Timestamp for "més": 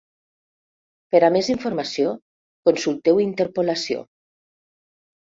1.35-1.49